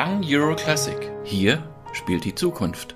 [0.00, 1.10] Young Euro Classic.
[1.24, 1.60] Hier
[1.92, 2.94] spielt die Zukunft.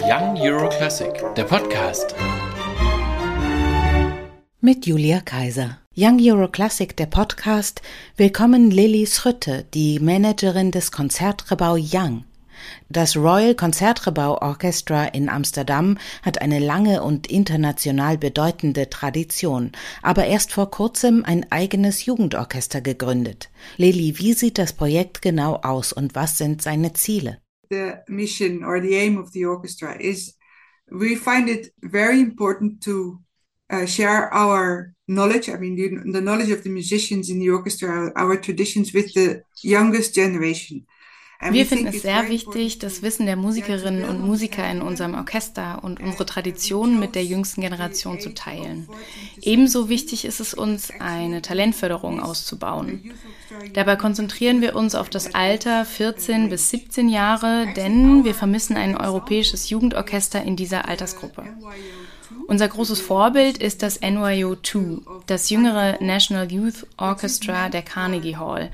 [0.00, 2.14] Young Euro Classic, der Podcast.
[4.62, 5.76] Mit Julia Kaiser.
[5.94, 7.82] Young Euro Classic, der Podcast.
[8.16, 12.24] Willkommen Lilly Schrötte, die Managerin des Konzertgebau Young.
[12.88, 19.72] Das Royal Concertgebouw Orchestra in Amsterdam hat eine lange und international bedeutende Tradition,
[20.02, 23.50] aber erst vor kurzem ein eigenes Jugendorchester gegründet.
[23.76, 27.38] Lili, wie sieht das Projekt genau aus und was sind seine Ziele?
[27.70, 30.36] The mission or the aim of the orchestra is
[30.90, 33.20] we find it very important to
[33.70, 38.12] uh, share our knowledge, I mean, the, the knowledge of the musicians in the orchestra,
[38.16, 40.86] our traditions with the youngest generation.
[41.50, 46.00] Wir finden es sehr wichtig, das Wissen der Musikerinnen und Musiker in unserem Orchester und
[46.00, 48.88] unsere Traditionen mit der jüngsten Generation zu teilen.
[49.42, 53.12] Ebenso wichtig ist es uns, eine Talentförderung auszubauen.
[53.74, 58.96] Dabei konzentrieren wir uns auf das Alter 14 bis 17 Jahre, denn wir vermissen ein
[58.96, 61.44] europäisches Jugendorchester in dieser Altersgruppe.
[62.46, 68.70] Unser großes Vorbild ist das NYU 2, das jüngere National Youth Orchestra der Carnegie Hall,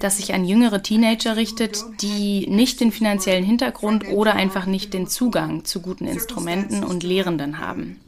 [0.00, 5.06] das sich an jüngere Teenager richtet, die nicht den finanziellen Hintergrund oder einfach nicht den
[5.06, 8.00] Zugang zu guten Instrumenten und Lehrenden haben,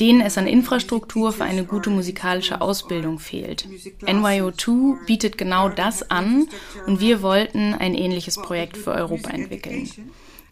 [0.00, 3.68] denen es an Infrastruktur für eine gute musikalische Ausbildung fehlt.
[4.02, 6.48] NYU 2 bietet genau das an
[6.86, 9.90] und wir wollten ein ähnliches Projekt für Europa entwickeln.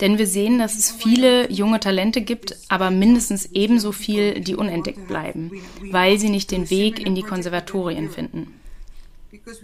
[0.01, 5.07] Denn wir sehen, dass es viele junge Talente gibt, aber mindestens ebenso viel, die unentdeckt
[5.09, 5.53] bleiben,
[5.91, 8.61] weil sie nicht den Weg in die Konservatorien finden.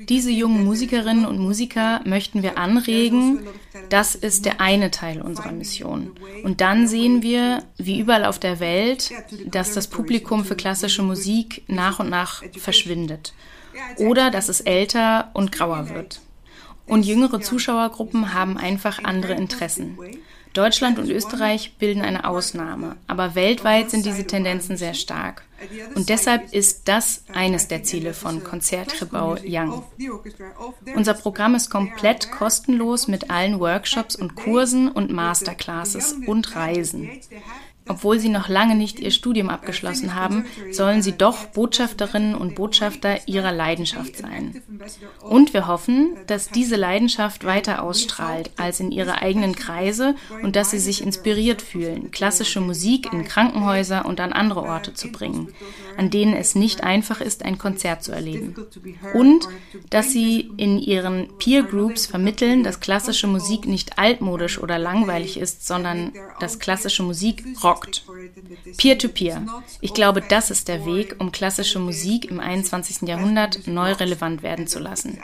[0.09, 3.41] Diese jungen Musikerinnen und Musiker möchten wir anregen.
[3.89, 6.13] Das ist der eine Teil unserer Mission.
[6.45, 9.11] Und dann sehen wir, wie überall auf der Welt,
[9.45, 13.35] dass das Publikum für klassische Musik nach und nach verschwindet.
[13.99, 16.21] Oder dass es älter und grauer wird.
[16.87, 19.99] Und jüngere Zuschauergruppen haben einfach andere Interessen.
[20.57, 25.43] Deutschland und Österreich bilden eine Ausnahme, aber weltweit sind diese Tendenzen sehr stark.
[25.95, 29.83] Und deshalb ist das eines der Ziele von Konzertgebau Young.
[30.95, 37.11] Unser Programm ist komplett kostenlos mit allen Workshops und Kursen und Masterclasses und Reisen.
[37.89, 43.27] Obwohl sie noch lange nicht ihr Studium abgeschlossen haben, sollen sie doch Botschafterinnen und Botschafter
[43.29, 44.63] ihrer Leidenschaft sein.
[45.21, 50.71] Und wir hoffen, dass diese Leidenschaft weiter ausstrahlt als in ihre eigenen Kreise und dass
[50.71, 55.49] sie sich inspiriert fühlen, klassische Musik in Krankenhäuser und an andere Orte zu bringen,
[55.97, 58.55] an denen es nicht einfach ist, ein Konzert zu erleben.
[59.15, 59.49] Und
[59.91, 65.67] dass sie in ihren Peer Groups vermitteln, dass klassische Musik nicht altmodisch oder langweilig ist,
[65.67, 68.05] sondern dass klassische Musik Rock rockt.
[68.77, 69.39] Peer-to-Peer.
[69.39, 69.63] -peer.
[69.81, 73.09] Ich glaube, das ist der Weg, um klassische Musik im 21.
[73.09, 75.19] Jahrhundert neu relevant werden zu lassen.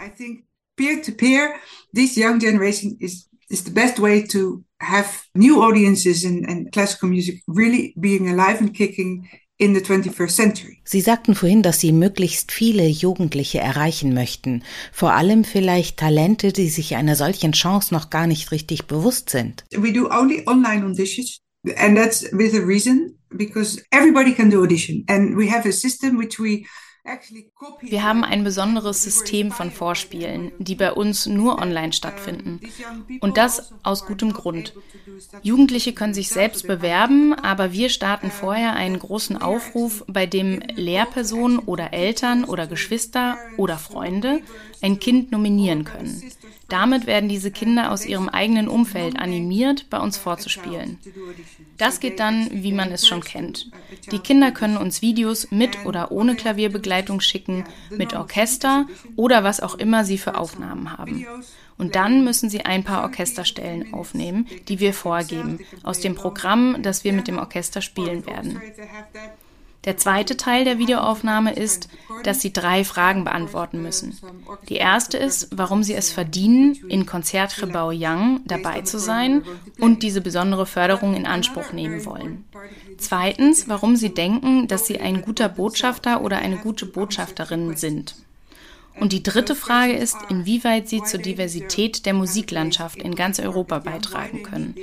[0.77, 1.55] Peer-to-peer,
[1.95, 7.09] this young generation is, is the best way to have new audiences and, and classical
[7.09, 10.79] music really being alive and kicking in the 21st century.
[10.85, 16.69] Sie sagten vorhin, dass Sie möglichst viele Jugendliche erreichen möchten, vor allem vielleicht Talente, die
[16.69, 19.65] sich einer solchen Chance noch gar nicht richtig bewusst sind.
[19.73, 21.39] We do only online auditions
[21.77, 26.19] and that's with a reason because everybody can do audition and we have a system
[26.19, 26.67] which we
[27.81, 32.61] wir haben ein besonderes System von Vorspielen, die bei uns nur online stattfinden.
[33.21, 34.73] Und das aus gutem Grund.
[35.43, 41.59] Jugendliche können sich selbst bewerben, aber wir starten vorher einen großen Aufruf, bei dem Lehrpersonen
[41.59, 44.41] oder Eltern oder Geschwister oder Freunde
[44.81, 46.23] ein Kind nominieren können.
[46.73, 50.99] Damit werden diese Kinder aus ihrem eigenen Umfeld animiert, bei uns vorzuspielen.
[51.77, 53.71] Das geht dann, wie man es schon kennt.
[54.11, 58.87] Die Kinder können uns Videos mit oder ohne Klavierbegleitung schicken, mit Orchester
[59.17, 61.27] oder was auch immer sie für Aufnahmen haben.
[61.77, 67.05] Und dann müssen sie ein paar Orchesterstellen aufnehmen, die wir vorgeben, aus dem Programm, das
[67.05, 68.63] wir mit dem Orchester spielen werden.
[69.85, 71.89] Der zweite Teil der Videoaufnahme ist,
[72.27, 74.19] dass Sie drei Fragen beantworten müssen.
[74.69, 79.43] Die erste ist, warum Sie es verdienen, in Konzertgebouw Young dabei zu sein
[79.79, 82.45] und diese besondere Förderung in Anspruch nehmen wollen.
[82.99, 88.15] Zweitens, warum Sie denken, dass Sie ein guter Botschafter oder eine gute Botschafterin sind.
[89.01, 94.43] Und die dritte Frage ist, inwieweit sie zur Diversität der Musiklandschaft in ganz Europa beitragen
[94.43, 94.75] können.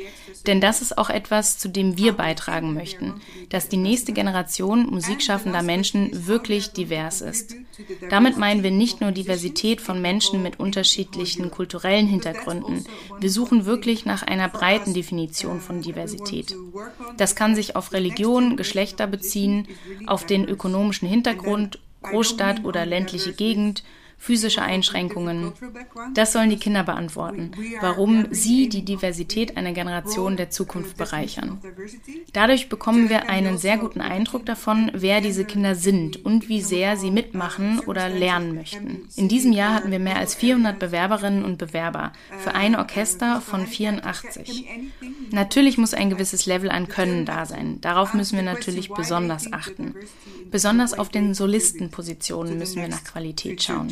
[0.48, 5.62] Denn das ist auch etwas, zu dem wir beitragen möchten, dass die nächste Generation musikschaffender
[5.62, 7.56] Menschen wirklich divers ist.
[8.10, 12.86] Damit meinen wir nicht nur Diversität von Menschen mit unterschiedlichen kulturellen Hintergründen.
[13.20, 16.56] Wir suchen wirklich nach einer breiten Definition von Diversität.
[17.18, 19.68] Das kann sich auf Religion, Geschlechter beziehen,
[20.08, 23.84] auf den ökonomischen Hintergrund, Großstadt oder ländliche Gegend,
[24.20, 25.54] physische Einschränkungen.
[26.14, 27.52] Das sollen die Kinder beantworten,
[27.82, 31.60] warum sie die Diversität einer Generation der Zukunft bereichern.
[32.34, 36.98] Dadurch bekommen wir einen sehr guten Eindruck davon, wer diese Kinder sind und wie sehr
[36.98, 39.08] sie mitmachen oder lernen möchten.
[39.16, 43.66] In diesem Jahr hatten wir mehr als 400 Bewerberinnen und Bewerber für ein Orchester von
[43.66, 44.66] 84.
[45.32, 47.80] Natürlich muss ein gewisses Level an Können da sein.
[47.82, 49.96] Darauf müssen wir natürlich besonders achten.
[50.52, 53.90] Besonders auf den Solistenpositionen müssen wir nach Qualität schauen.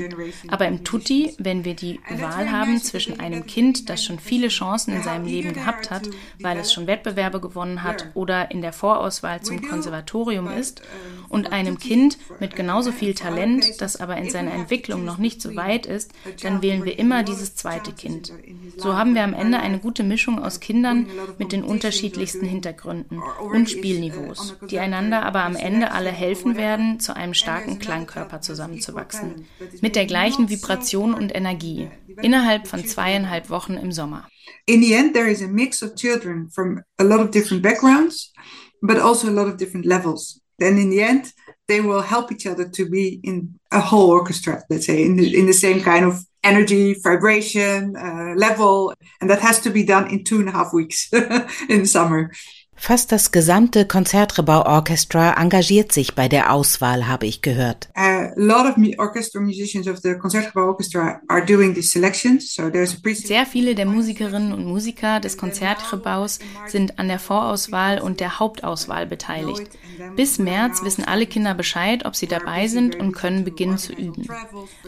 [0.48, 4.96] Aber im Tutti, wenn wir die Wahl haben zwischen einem Kind, das schon viele Chancen
[4.96, 6.10] in seinem Leben gehabt hat,
[6.40, 10.82] weil es schon Wettbewerbe gewonnen hat oder in der Vorauswahl zum Konservatorium ist,
[11.30, 15.56] und einem Kind mit genauso viel Talent, das aber in seiner Entwicklung noch nicht so
[15.56, 16.12] weit ist,
[16.42, 18.34] dann wählen wir immer dieses zweite Kind.
[18.78, 23.70] So haben wir am Ende eine gute Mischung aus Kindern mit den unterschiedlichsten Hintergründen und
[23.70, 29.48] Spielniveaus, die einander aber am Ende alle helfen werden, zu einem starken Klangkörper zusammenzuwachsen,
[29.82, 31.90] mit der gleichen Vibration und Energie,
[32.22, 34.28] innerhalb von zweieinhalb Wochen im Sommer.
[34.66, 38.34] In the end, there is a mix of children from a lot of different backgrounds,
[38.82, 40.42] but also a lot of different levels.
[40.60, 41.34] Then in the end,
[41.68, 45.38] they will help each other to be in a whole orchestra, let's say, in the,
[45.38, 48.94] in the same kind of energy, vibration, uh, level.
[49.22, 51.10] And that has to be done in two and a half weeks
[51.70, 52.32] in summer.
[52.80, 57.90] Fast das gesamte Konzertgebau-Orchestra engagiert sich bei der Auswahl, habe ich gehört.
[57.96, 62.54] A lot of orchestra musicians of the Concertgebouw Orchestra are doing these selections.
[62.54, 68.00] So there's a Sehr viele der Musikerinnen und Musiker des Konzertgebaus sind an der Vorauswahl
[68.00, 69.70] und der Hauptauswahl beteiligt.
[70.16, 74.28] Bis März wissen alle Kinder Bescheid, ob sie dabei sind und können beginnen zu üben.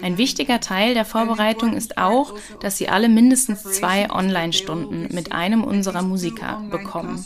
[0.01, 5.63] Ein wichtiger Teil der Vorbereitung ist auch, dass sie alle mindestens zwei Online-Stunden mit einem
[5.63, 7.25] unserer Musiker bekommen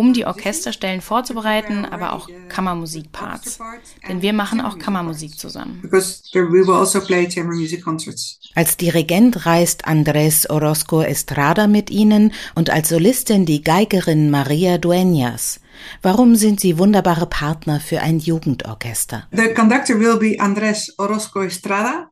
[0.00, 3.58] um die Orchesterstellen vorzubereiten, aber auch Kammermusikparts.
[4.08, 5.82] Denn wir machen auch Kammermusik zusammen.
[5.92, 6.30] Also
[8.54, 15.60] als Dirigent reist Andrés Orozco Estrada mit ihnen und als Solistin die Geigerin Maria Dueñas.
[16.02, 19.28] Warum sind Sie wunderbare Partner für ein Jugendorchester?
[19.32, 22.10] The conductor will be Andrés Orozco Estrada.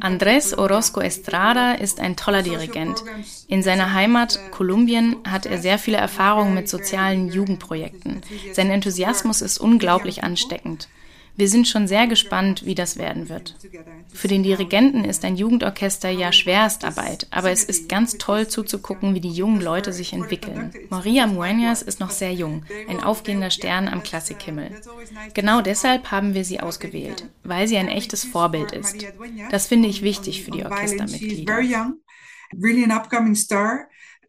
[0.00, 3.04] Andrés Orozco Estrada ist ein toller Dirigent.
[3.46, 8.20] In seiner Heimat Kolumbien hat er sehr viele Erfahrungen mit sozialen Jugendprojekten.
[8.52, 10.88] Sein Enthusiasmus ist unglaublich ansteckend.
[11.36, 13.54] Wir sind schon sehr gespannt, wie das werden wird.
[14.12, 19.20] Für den Dirigenten ist ein Jugendorchester ja Schwerstarbeit, aber es ist ganz toll zuzugucken, wie
[19.20, 20.72] die jungen Leute sich entwickeln.
[20.88, 24.70] Maria Mueñas ist noch sehr jung, ein aufgehender Stern am Klassikhimmel.
[25.34, 29.06] Genau deshalb haben wir sie ausgewählt, weil sie ein echtes Vorbild ist.
[29.50, 31.92] Das finde ich wichtig für die Orchestermitglieder.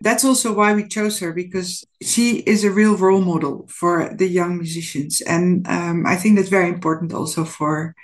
[0.02, 4.28] That's also why we chose her because she is a real role model for the
[4.28, 7.96] young musicians and um, i think that's very important also for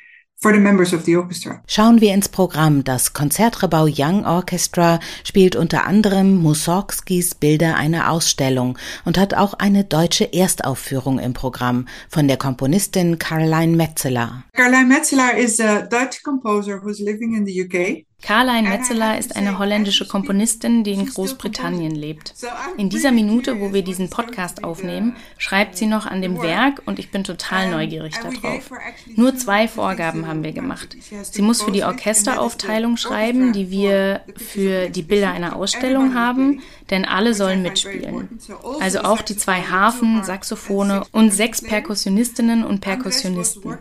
[0.43, 1.63] for the members of the orchestra.
[1.67, 2.83] Schauen wir ins Programm.
[2.83, 9.85] Das Konzertrebau Young Orchestra spielt unter anderem Mussorgskis Bilder einer Ausstellung und hat auch eine
[9.85, 14.43] deutsche Erstaufführung im Programm von der Komponistin Caroline Metzeler.
[14.51, 18.05] Caroline Metzeler is a Dutch composer who's living in the UK.
[18.25, 22.33] Karlein Metzeler ist eine holländische Komponistin, die in Großbritannien lebt.
[22.77, 26.99] In dieser Minute, wo wir diesen Podcast aufnehmen, schreibt sie noch an dem Werk und
[26.99, 28.71] ich bin total neugierig darauf.
[29.15, 30.95] Nur zwei Vorgaben haben wir gemacht.
[31.23, 37.05] Sie muss für die Orchesteraufteilung schreiben, die wir für die Bilder einer Ausstellung haben, denn
[37.05, 38.39] alle sollen mitspielen.
[38.79, 43.77] Also auch die zwei Harfen, Saxophone und sechs Perkussionistinnen und Perkussionisten.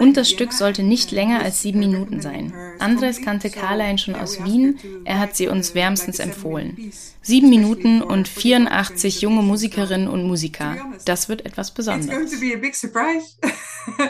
[0.00, 2.52] Und das Stück sollte nicht länger als sieben Minuten sein.
[2.78, 4.78] Andres kann kannte Carline schon aus Wien.
[5.04, 6.90] Er hat sie uns wärmstens empfohlen.
[7.20, 10.76] Sieben Minuten und 84 junge Musikerinnen und Musiker.
[11.04, 12.08] Das wird etwas Besonderes.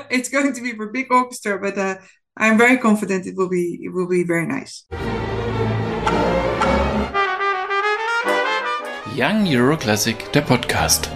[0.09, 1.97] It's going to be a big orchestra, but uh,
[2.39, 4.87] I'm very confident it will be it will be very nice.
[9.15, 11.11] Young Euro Classic, der Podcast.